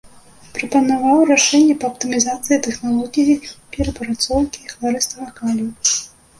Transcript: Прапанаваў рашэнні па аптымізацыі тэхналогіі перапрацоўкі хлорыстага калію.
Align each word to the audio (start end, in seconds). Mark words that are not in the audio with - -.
Прапанаваў 0.53 1.19
рашэнні 1.31 1.75
па 1.83 1.91
аптымізацыі 1.91 2.59
тэхналогіі 2.69 3.37
перапрацоўкі 3.77 4.59
хлорыстага 4.75 5.27
калію. 5.41 5.71